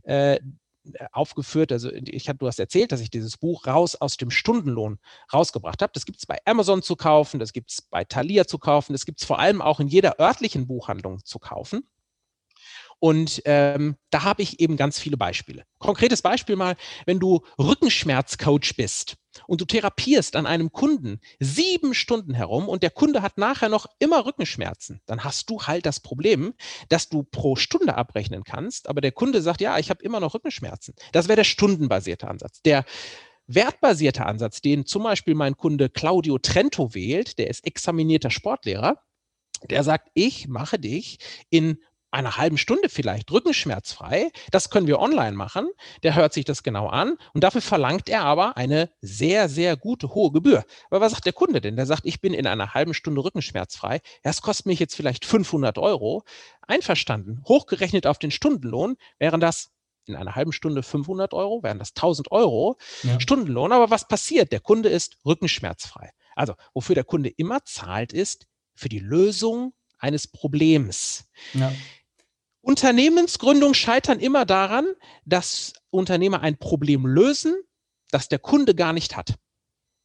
Äh, 0.04 0.38
aufgeführt, 1.12 1.70
also 1.70 1.92
ich 1.92 2.30
hab, 2.30 2.38
du 2.38 2.46
hast 2.46 2.58
erzählt, 2.58 2.92
dass 2.92 3.00
ich 3.00 3.10
dieses 3.10 3.36
Buch 3.36 3.66
raus 3.66 3.94
aus 3.94 4.16
dem 4.16 4.30
Stundenlohn 4.30 4.98
rausgebracht 5.32 5.82
habe. 5.82 5.92
Das 5.92 6.06
gibt 6.06 6.18
es 6.18 6.24
bei 6.24 6.38
Amazon 6.46 6.82
zu 6.82 6.96
kaufen, 6.96 7.38
das 7.40 7.52
gibt 7.52 7.72
es 7.72 7.82
bei 7.82 8.04
Thalia 8.04 8.46
zu 8.46 8.58
kaufen, 8.58 8.92
das 8.94 9.04
gibt 9.04 9.20
es 9.20 9.26
vor 9.26 9.38
allem 9.38 9.60
auch 9.60 9.80
in 9.80 9.88
jeder 9.88 10.18
örtlichen 10.18 10.66
Buchhandlung 10.66 11.22
zu 11.24 11.38
kaufen. 11.38 11.82
Und 13.00 13.42
ähm, 13.44 13.96
da 14.10 14.24
habe 14.24 14.42
ich 14.42 14.60
eben 14.60 14.76
ganz 14.76 14.98
viele 14.98 15.16
Beispiele. 15.16 15.64
Konkretes 15.78 16.22
Beispiel 16.22 16.56
mal, 16.56 16.76
wenn 17.06 17.20
du 17.20 17.44
Rückenschmerzcoach 17.58 18.74
bist, 18.76 19.16
und 19.46 19.60
du 19.60 19.64
therapierst 19.64 20.36
an 20.36 20.46
einem 20.46 20.72
Kunden 20.72 21.20
sieben 21.38 21.94
Stunden 21.94 22.34
herum 22.34 22.68
und 22.68 22.82
der 22.82 22.90
Kunde 22.90 23.22
hat 23.22 23.38
nachher 23.38 23.68
noch 23.68 23.86
immer 23.98 24.26
Rückenschmerzen, 24.26 25.00
dann 25.06 25.24
hast 25.24 25.50
du 25.50 25.62
halt 25.62 25.86
das 25.86 26.00
Problem, 26.00 26.54
dass 26.88 27.08
du 27.08 27.22
pro 27.22 27.56
Stunde 27.56 27.94
abrechnen 27.96 28.44
kannst, 28.44 28.88
aber 28.88 29.00
der 29.00 29.12
Kunde 29.12 29.42
sagt, 29.42 29.60
ja, 29.60 29.78
ich 29.78 29.90
habe 29.90 30.02
immer 30.02 30.20
noch 30.20 30.34
Rückenschmerzen. 30.34 30.94
Das 31.12 31.28
wäre 31.28 31.36
der 31.36 31.44
stundenbasierte 31.44 32.28
Ansatz. 32.28 32.62
Der 32.62 32.84
wertbasierte 33.46 34.26
Ansatz, 34.26 34.60
den 34.60 34.86
zum 34.86 35.04
Beispiel 35.04 35.34
mein 35.34 35.56
Kunde 35.56 35.88
Claudio 35.88 36.38
Trento 36.38 36.94
wählt, 36.94 37.38
der 37.38 37.48
ist 37.48 37.66
examinierter 37.66 38.30
Sportlehrer, 38.30 39.02
der 39.70 39.82
sagt, 39.82 40.10
ich 40.14 40.48
mache 40.48 40.78
dich 40.78 41.18
in 41.50 41.78
einer 42.10 42.36
halben 42.36 42.58
Stunde 42.58 42.88
vielleicht 42.88 43.30
rückenschmerzfrei. 43.30 44.30
Das 44.50 44.70
können 44.70 44.86
wir 44.86 44.98
online 44.98 45.36
machen. 45.36 45.68
Der 46.02 46.14
hört 46.14 46.32
sich 46.32 46.44
das 46.44 46.62
genau 46.62 46.88
an 46.88 47.16
und 47.34 47.44
dafür 47.44 47.60
verlangt 47.60 48.08
er 48.08 48.22
aber 48.22 48.56
eine 48.56 48.90
sehr, 49.00 49.48
sehr 49.48 49.76
gute 49.76 50.14
hohe 50.14 50.32
Gebühr. 50.32 50.64
Aber 50.90 51.00
was 51.00 51.12
sagt 51.12 51.26
der 51.26 51.32
Kunde 51.32 51.60
denn? 51.60 51.76
Der 51.76 51.86
sagt, 51.86 52.02
ich 52.04 52.20
bin 52.20 52.34
in 52.34 52.46
einer 52.46 52.74
halben 52.74 52.94
Stunde 52.94 53.22
rückenschmerzfrei. 53.22 54.00
Das 54.22 54.42
kostet 54.42 54.66
mich 54.66 54.78
jetzt 54.78 54.96
vielleicht 54.96 55.24
500 55.24 55.78
Euro. 55.78 56.24
Einverstanden. 56.66 57.42
Hochgerechnet 57.46 58.06
auf 58.06 58.18
den 58.18 58.30
Stundenlohn 58.30 58.96
wären 59.18 59.40
das 59.40 59.70
in 60.06 60.16
einer 60.16 60.34
halben 60.34 60.52
Stunde 60.52 60.82
500 60.82 61.34
Euro, 61.34 61.62
wären 61.62 61.78
das 61.78 61.90
1000 61.90 62.32
Euro 62.32 62.78
ja. 63.02 63.20
Stundenlohn. 63.20 63.72
Aber 63.72 63.90
was 63.90 64.08
passiert? 64.08 64.52
Der 64.52 64.60
Kunde 64.60 64.88
ist 64.88 65.18
rückenschmerzfrei. 65.24 66.10
Also, 66.34 66.54
wofür 66.72 66.94
der 66.94 67.04
Kunde 67.04 67.28
immer 67.28 67.64
zahlt, 67.64 68.12
ist 68.12 68.46
für 68.74 68.88
die 68.88 69.00
Lösung 69.00 69.74
eines 69.98 70.28
Problems. 70.28 71.28
Ja. 71.52 71.72
Unternehmensgründung 72.60 73.74
scheitern 73.74 74.20
immer 74.20 74.44
daran, 74.44 74.86
dass 75.24 75.72
Unternehmer 75.90 76.42
ein 76.42 76.58
Problem 76.58 77.06
lösen, 77.06 77.54
das 78.10 78.28
der 78.28 78.38
Kunde 78.38 78.74
gar 78.74 78.92
nicht 78.92 79.16
hat. 79.16 79.34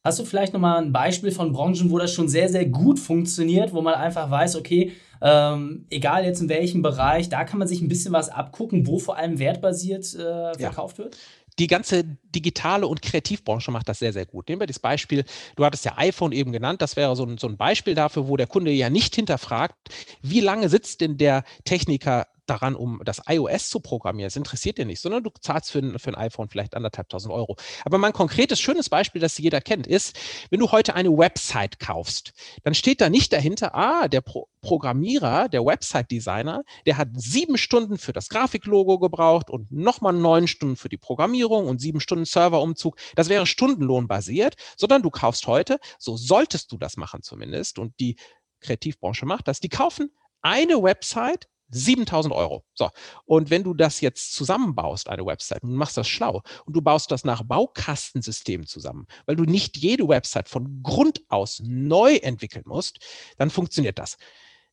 Hast 0.04 0.18
du 0.18 0.24
vielleicht 0.24 0.52
nochmal 0.52 0.82
ein 0.82 0.92
Beispiel 0.92 1.30
von 1.30 1.52
Branchen, 1.52 1.90
wo 1.90 1.98
das 1.98 2.12
schon 2.12 2.28
sehr, 2.28 2.50
sehr 2.50 2.66
gut 2.66 2.98
funktioniert, 2.98 3.72
wo 3.72 3.80
man 3.80 3.94
einfach 3.94 4.30
weiß, 4.30 4.56
okay, 4.56 4.92
ähm, 5.22 5.86
egal 5.88 6.26
jetzt 6.26 6.42
in 6.42 6.50
welchem 6.50 6.82
Bereich, 6.82 7.30
da 7.30 7.44
kann 7.44 7.58
man 7.58 7.68
sich 7.68 7.80
ein 7.80 7.88
bisschen 7.88 8.12
was 8.12 8.28
abgucken, 8.28 8.86
wo 8.86 8.98
vor 8.98 9.16
allem 9.16 9.38
wertbasiert 9.38 10.14
äh, 10.14 10.58
verkauft 10.58 10.98
ja. 10.98 11.04
wird? 11.04 11.16
die 11.58 11.66
ganze 11.66 12.04
digitale 12.34 12.86
und 12.86 13.02
Kreativbranche 13.02 13.70
macht 13.70 13.88
das 13.88 14.00
sehr, 14.00 14.12
sehr 14.12 14.26
gut. 14.26 14.48
Nehmen 14.48 14.60
wir 14.60 14.66
das 14.66 14.78
Beispiel, 14.78 15.24
du 15.56 15.64
hattest 15.64 15.84
ja 15.84 15.96
iPhone 15.96 16.32
eben 16.32 16.52
genannt, 16.52 16.82
das 16.82 16.96
wäre 16.96 17.14
so 17.14 17.24
ein, 17.24 17.38
so 17.38 17.46
ein 17.46 17.56
Beispiel 17.56 17.94
dafür, 17.94 18.28
wo 18.28 18.36
der 18.36 18.46
Kunde 18.46 18.72
ja 18.72 18.90
nicht 18.90 19.14
hinterfragt, 19.14 19.76
wie 20.20 20.40
lange 20.40 20.68
sitzt 20.68 21.00
denn 21.00 21.16
der 21.16 21.44
Techniker 21.64 22.26
daran, 22.46 22.74
um 22.74 23.00
das 23.04 23.22
iOS 23.28 23.68
zu 23.68 23.80
programmieren. 23.80 24.26
Das 24.26 24.36
interessiert 24.36 24.78
dir 24.78 24.84
nicht, 24.84 25.00
sondern 25.00 25.22
du 25.22 25.30
zahlst 25.40 25.70
für 25.70 25.78
ein, 25.78 25.98
für 25.98 26.10
ein 26.10 26.14
iPhone 26.14 26.48
vielleicht 26.48 26.74
anderthalbtausend 26.74 27.32
Euro. 27.32 27.56
Aber 27.84 27.98
mein 27.98 28.12
konkretes, 28.12 28.60
schönes 28.60 28.88
Beispiel, 28.88 29.20
das 29.20 29.38
jeder 29.38 29.60
kennt, 29.60 29.86
ist, 29.86 30.16
wenn 30.50 30.60
du 30.60 30.70
heute 30.72 30.94
eine 30.94 31.16
Website 31.16 31.78
kaufst, 31.78 32.32
dann 32.62 32.74
steht 32.74 33.00
da 33.00 33.08
nicht 33.08 33.32
dahinter, 33.32 33.74
ah, 33.74 34.08
der 34.08 34.20
Pro 34.20 34.48
Programmierer, 34.60 35.50
der 35.50 35.62
Website-Designer, 35.62 36.64
der 36.86 36.96
hat 36.96 37.08
sieben 37.12 37.58
Stunden 37.58 37.98
für 37.98 38.14
das 38.14 38.30
Grafiklogo 38.30 38.98
gebraucht 38.98 39.50
und 39.50 39.70
nochmal 39.70 40.14
neun 40.14 40.48
Stunden 40.48 40.76
für 40.76 40.88
die 40.88 40.96
Programmierung 40.96 41.66
und 41.66 41.82
sieben 41.82 42.00
Stunden 42.00 42.24
Serverumzug. 42.24 42.96
Das 43.14 43.28
wäre 43.28 43.46
stundenlohnbasiert, 43.46 44.56
sondern 44.78 45.02
du 45.02 45.10
kaufst 45.10 45.46
heute, 45.46 45.78
so 45.98 46.16
solltest 46.16 46.72
du 46.72 46.78
das 46.78 46.96
machen 46.96 47.22
zumindest, 47.22 47.78
und 47.78 48.00
die 48.00 48.16
Kreativbranche 48.60 49.26
macht 49.26 49.48
das, 49.48 49.60
die 49.60 49.68
kaufen 49.68 50.10
eine 50.40 50.82
Website 50.82 51.48
7000 51.70 52.34
Euro. 52.34 52.64
So. 52.74 52.90
Und 53.24 53.50
wenn 53.50 53.64
du 53.64 53.74
das 53.74 54.00
jetzt 54.00 54.34
zusammenbaust, 54.34 55.08
eine 55.08 55.24
Website, 55.24 55.62
und 55.62 55.70
du 55.70 55.76
machst 55.76 55.96
das 55.96 56.08
schlau 56.08 56.42
und 56.64 56.74
du 56.76 56.82
baust 56.82 57.10
das 57.10 57.24
nach 57.24 57.42
Baukastensystem 57.42 58.66
zusammen, 58.66 59.06
weil 59.26 59.36
du 59.36 59.44
nicht 59.44 59.76
jede 59.76 60.08
Website 60.08 60.48
von 60.48 60.82
Grund 60.82 61.22
aus 61.28 61.60
neu 61.64 62.16
entwickeln 62.16 62.64
musst, 62.66 62.98
dann 63.38 63.50
funktioniert 63.50 63.98
das. 63.98 64.16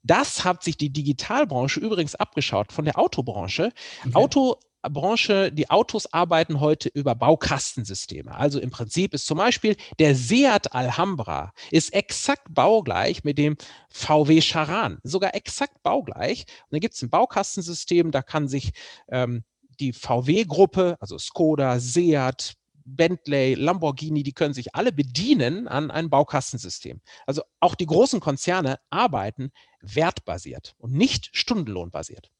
Das 0.03 0.43
hat 0.43 0.63
sich 0.63 0.77
die 0.77 0.91
Digitalbranche 0.91 1.79
übrigens 1.79 2.15
abgeschaut 2.15 2.71
von 2.71 2.85
der 2.85 2.97
Autobranche. 2.97 3.71
Okay. 4.03 4.15
Auto 4.15 4.59
Branche, 4.89 5.51
die 5.51 5.69
Autos 5.69 6.11
arbeiten 6.11 6.59
heute 6.59 6.89
über 6.89 7.15
Baukastensysteme. 7.15 8.35
Also 8.35 8.59
im 8.59 8.71
Prinzip 8.71 9.13
ist 9.13 9.27
zum 9.27 9.37
Beispiel 9.37 9.75
der 9.99 10.15
Seat 10.15 10.73
Alhambra 10.73 11.53
ist 11.69 11.93
exakt 11.93 12.47
baugleich 12.49 13.23
mit 13.23 13.37
dem 13.37 13.57
VW 13.89 14.41
Charan, 14.41 14.99
sogar 15.03 15.35
exakt 15.35 15.83
baugleich. 15.83 16.45
Und 16.63 16.73
da 16.73 16.79
gibt 16.79 16.95
es 16.95 17.01
ein 17.01 17.09
Baukastensystem, 17.09 18.11
da 18.11 18.21
kann 18.21 18.47
sich 18.47 18.71
ähm, 19.09 19.43
die 19.79 19.93
VW-Gruppe, 19.93 20.97
also 20.99 21.17
Skoda, 21.17 21.79
Seat, 21.79 22.55
Bentley, 22.85 23.53
Lamborghini, 23.55 24.23
die 24.23 24.33
können 24.33 24.53
sich 24.53 24.75
alle 24.75 24.91
bedienen 24.91 25.67
an 25.67 25.91
ein 25.91 26.09
Baukastensystem. 26.09 27.01
Also 27.25 27.43
auch 27.59 27.75
die 27.75 27.85
großen 27.85 28.19
Konzerne 28.19 28.79
arbeiten 28.89 29.51
wertbasiert 29.81 30.75
und 30.77 30.93
nicht 30.93 31.29
stundenlohnbasiert. 31.33 32.31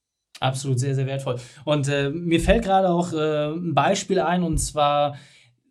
Absolut, 0.41 0.79
sehr, 0.79 0.95
sehr 0.95 1.05
wertvoll. 1.05 1.35
Und 1.65 1.87
äh, 1.87 2.09
mir 2.09 2.39
fällt 2.39 2.63
gerade 2.63 2.89
auch 2.89 3.13
äh, 3.13 3.53
ein 3.53 3.75
Beispiel 3.75 4.19
ein, 4.19 4.41
und 4.41 4.57
zwar, 4.57 5.15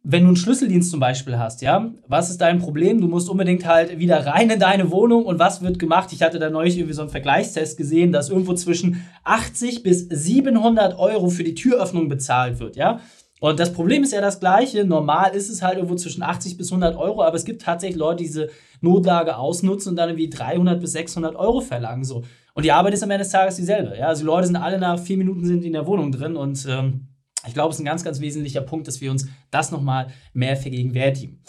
wenn 0.04 0.22
du 0.22 0.28
einen 0.28 0.36
Schlüsseldienst 0.36 0.92
zum 0.92 1.00
Beispiel 1.00 1.38
hast, 1.38 1.60
ja, 1.60 1.90
was 2.06 2.30
ist 2.30 2.40
dein 2.40 2.60
Problem? 2.60 3.00
Du 3.00 3.08
musst 3.08 3.28
unbedingt 3.28 3.66
halt 3.66 3.98
wieder 3.98 4.24
rein 4.24 4.48
in 4.48 4.60
deine 4.60 4.92
Wohnung 4.92 5.24
und 5.24 5.40
was 5.40 5.60
wird 5.60 5.80
gemacht? 5.80 6.12
Ich 6.12 6.22
hatte 6.22 6.38
da 6.38 6.50
neulich 6.50 6.78
irgendwie 6.78 6.94
so 6.94 7.02
einen 7.02 7.10
Vergleichstest 7.10 7.76
gesehen, 7.76 8.12
dass 8.12 8.30
irgendwo 8.30 8.54
zwischen 8.54 9.04
80 9.24 9.82
bis 9.82 10.06
700 10.08 10.96
Euro 10.96 11.30
für 11.30 11.42
die 11.42 11.56
Türöffnung 11.56 12.08
bezahlt 12.08 12.60
wird, 12.60 12.76
ja. 12.76 13.00
Und 13.40 13.58
das 13.58 13.72
Problem 13.72 14.04
ist 14.04 14.12
ja 14.12 14.20
das 14.20 14.38
gleiche. 14.38 14.84
Normal 14.84 15.34
ist 15.34 15.48
es 15.48 15.62
halt 15.62 15.76
irgendwo 15.76 15.96
zwischen 15.96 16.22
80 16.22 16.58
bis 16.58 16.70
100 16.70 16.94
Euro, 16.96 17.22
aber 17.24 17.34
es 17.34 17.44
gibt 17.44 17.62
tatsächlich 17.62 17.98
Leute, 17.98 18.18
die 18.18 18.26
diese 18.26 18.50
Notlage 18.82 19.36
ausnutzen 19.36 19.90
und 19.90 19.96
dann 19.96 20.10
irgendwie 20.10 20.28
300 20.28 20.80
bis 20.80 20.92
600 20.92 21.34
Euro 21.34 21.60
verlangen. 21.60 22.04
So. 22.04 22.22
Und 22.54 22.64
die 22.64 22.72
Arbeit 22.72 22.94
ist 22.94 23.02
am 23.02 23.10
Ende 23.10 23.24
des 23.24 23.32
Tages 23.32 23.56
dieselbe. 23.56 23.96
Ja? 23.96 24.08
Also 24.08 24.22
die 24.22 24.26
Leute 24.26 24.46
sind 24.46 24.56
alle 24.56 24.78
nach 24.78 24.98
vier 24.98 25.16
Minuten 25.16 25.44
sind 25.44 25.64
in 25.64 25.72
der 25.72 25.86
Wohnung 25.86 26.12
drin 26.12 26.36
und 26.36 26.66
ähm, 26.68 27.08
ich 27.46 27.54
glaube, 27.54 27.70
es 27.70 27.76
ist 27.76 27.82
ein 27.82 27.86
ganz, 27.86 28.04
ganz 28.04 28.20
wesentlicher 28.20 28.60
Punkt, 28.60 28.86
dass 28.86 29.00
wir 29.00 29.10
uns 29.10 29.26
das 29.50 29.70
nochmal 29.70 30.08
mehr 30.34 30.56
vergegenwärtigen. 30.56 31.42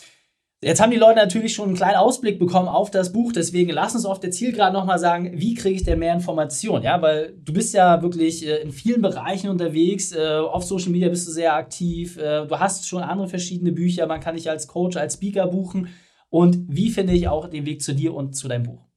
Jetzt 0.64 0.80
haben 0.80 0.92
die 0.92 0.98
Leute 0.98 1.16
natürlich 1.16 1.56
schon 1.56 1.70
einen 1.70 1.76
kleinen 1.76 1.96
Ausblick 1.96 2.38
bekommen 2.38 2.68
auf 2.68 2.92
das 2.92 3.12
Buch, 3.12 3.34
deswegen 3.34 3.72
lass 3.72 3.96
uns 3.96 4.06
auf 4.06 4.20
der 4.20 4.30
Zielgerade 4.30 4.74
nochmal 4.74 5.00
sagen, 5.00 5.32
wie 5.34 5.56
kriege 5.56 5.76
ich 5.76 5.84
denn 5.84 5.98
mehr 5.98 6.14
Informationen? 6.14 6.84
Ja, 6.84 7.02
weil 7.02 7.34
du 7.36 7.52
bist 7.52 7.74
ja 7.74 8.00
wirklich 8.04 8.46
äh, 8.46 8.58
in 8.58 8.72
vielen 8.72 9.02
Bereichen 9.02 9.50
unterwegs, 9.50 10.12
äh, 10.12 10.38
auf 10.38 10.64
Social 10.64 10.92
Media 10.92 11.10
bist 11.10 11.28
du 11.28 11.32
sehr 11.32 11.56
aktiv, 11.56 12.16
äh, 12.18 12.46
du 12.46 12.60
hast 12.60 12.88
schon 12.88 13.02
andere 13.02 13.28
verschiedene 13.28 13.72
Bücher, 13.72 14.06
man 14.06 14.20
kann 14.20 14.36
dich 14.36 14.52
als 14.52 14.68
Coach, 14.68 14.98
als 14.98 15.16
Speaker 15.16 15.48
buchen. 15.48 15.88
Und 16.30 16.64
wie 16.68 16.92
finde 16.92 17.14
ich 17.14 17.28
auch 17.28 17.48
den 17.48 17.66
Weg 17.66 17.82
zu 17.82 17.96
dir 17.96 18.14
und 18.14 18.36
zu 18.36 18.48
deinem 18.48 18.64
Buch? 18.64 18.91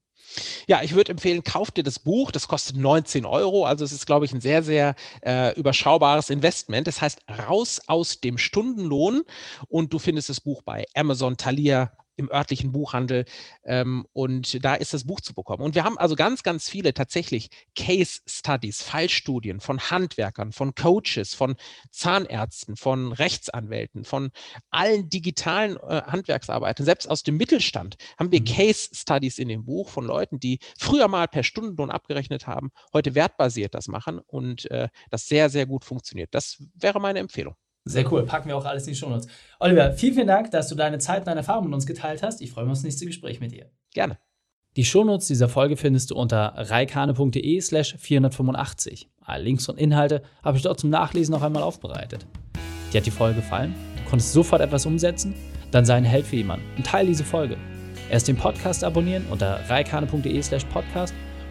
Ja, 0.67 0.83
ich 0.83 0.95
würde 0.95 1.12
empfehlen, 1.12 1.45
kauf 1.45 1.71
dir 1.71 1.85
das 1.85 1.99
Buch. 1.99 2.31
Das 2.31 2.49
kostet 2.49 2.76
19 2.76 3.25
Euro. 3.25 3.64
Also 3.64 3.85
es 3.85 3.93
ist, 3.93 4.07
glaube 4.07 4.25
ich, 4.25 4.33
ein 4.33 4.41
sehr, 4.41 4.62
sehr 4.62 4.95
äh, 5.23 5.55
überschaubares 5.59 6.31
Investment. 6.31 6.87
Das 6.87 7.00
heißt, 7.00 7.21
raus 7.49 7.81
aus 7.87 8.21
dem 8.21 8.38
Stundenlohn. 8.38 9.23
Und 9.69 9.93
du 9.93 9.99
findest 9.99 10.29
das 10.29 10.41
Buch 10.41 10.62
bei 10.62 10.85
Amazon, 10.95 11.37
Thalia, 11.37 11.93
im 12.16 12.30
örtlichen 12.30 12.73
Buchhandel 12.73 13.25
ähm, 13.64 14.06
und 14.12 14.64
da 14.64 14.75
ist 14.75 14.94
das 14.94 15.04
Buch 15.04 15.21
zu 15.21 15.35
bekommen. 15.35 15.62
Und 15.62 15.75
wir 15.75 15.85
haben 15.85 15.99
also 15.99 16.16
ganz, 16.16 16.42
ganz 16.42 16.68
viele 16.68 16.94
tatsächlich 16.94 17.50
Case 17.75 18.21
Studies, 18.26 18.83
Fallstudien 18.83 19.61
von 19.61 19.80
Handwerkern, 19.90 20.52
von 20.52 20.75
Coaches, 20.75 21.35
von 21.35 21.56
Zahnärzten, 21.90 22.76
von 22.76 23.12
Rechtsanwälten, 23.12 24.04
von 24.04 24.30
allen 24.71 25.09
digitalen 25.09 25.76
äh, 25.76 26.02
Handwerksarbeitern, 26.06 26.85
selbst 26.85 27.09
aus 27.09 27.23
dem 27.23 27.37
Mittelstand 27.37 27.97
haben 28.18 28.33
wir 28.33 28.40
mhm. 28.40 28.47
Case 28.47 28.90
Studies 28.92 29.38
in 29.38 29.49
dem 29.49 29.64
Buch 29.64 29.88
von 29.88 30.04
Leuten, 30.06 30.38
die 30.38 30.59
früher 30.78 31.09
mal 31.09 31.28
per 31.28 31.42
Stundenlohn 31.42 31.90
abgerechnet 31.90 32.47
haben, 32.47 32.71
heute 32.92 33.14
wertbasiert 33.14 33.75
das 33.75 33.88
machen 33.88 34.18
und 34.18 34.71
äh, 34.71 34.88
das 35.11 35.26
sehr, 35.26 35.50
sehr 35.50 35.66
gut 35.66 35.85
funktioniert. 35.85 36.35
Das 36.35 36.62
wäre 36.75 37.00
meine 37.00 37.18
Empfehlung. 37.18 37.56
Sehr 37.85 38.11
cool. 38.11 38.25
Packen 38.25 38.49
wir 38.49 38.57
auch 38.57 38.64
alles 38.64 38.87
in 38.87 38.95
die 38.95 38.99
Shownotes. 38.99 39.29
Oliver, 39.61 39.93
vielen, 39.93 40.14
vielen 40.14 40.26
Dank, 40.26 40.50
dass 40.50 40.69
du 40.69 40.75
deine 40.75 40.99
Zeit 40.99 41.21
und 41.21 41.26
deine 41.26 41.41
Erfahrungen 41.41 41.69
mit 41.69 41.75
uns 41.75 41.87
geteilt 41.87 42.23
hast. 42.23 42.41
Ich 42.41 42.50
freue 42.50 42.64
mich 42.64 42.73
auf 42.73 42.79
das 42.79 42.85
nächste 42.85 43.05
Gespräch 43.07 43.41
mit 43.41 43.53
dir. 43.53 43.71
Gerne. 43.93 44.19
Die 44.76 44.85
Shownotes 44.85 45.29
dieser 45.29 45.49
Folge 45.49 45.76
findest 45.76 46.11
du 46.11 46.17
unter 46.17 46.55
reikane.de 46.57 47.61
slash 47.61 47.95
485. 47.99 49.09
Alle 49.21 49.45
Links 49.45 49.69
und 49.69 49.79
Inhalte 49.79 50.23
habe 50.43 50.57
ich 50.57 50.62
dort 50.62 50.81
zum 50.81 50.91
Nachlesen 50.91 51.33
noch 51.33 51.43
einmal 51.43 51.62
aufbereitet. 51.62 52.26
Dir 52.93 52.99
hat 52.99 53.07
die 53.07 53.11
Folge 53.11 53.37
gefallen? 53.37 53.75
Du 54.03 54.11
konntest 54.11 54.33
sofort 54.33 54.62
etwas 54.62 54.87
umsetzen? 54.87 55.35
Dann 55.71 55.85
sei 55.85 55.95
ein 55.95 56.05
Held 56.05 56.26
für 56.26 56.37
jemanden 56.37 56.67
und 56.76 56.87
teile 56.87 57.09
diese 57.09 57.25
Folge. 57.25 57.57
Erst 58.11 58.29
den 58.29 58.37
Podcast 58.37 58.83
abonnieren 58.83 59.26
unter 59.31 59.61
reikane.de 59.69 60.43
slash 60.43 60.64
podcast 60.64 61.14